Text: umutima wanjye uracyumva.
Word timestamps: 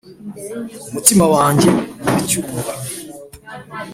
umutima 0.89 1.25
wanjye 1.33 1.69
uracyumva. 2.09 2.71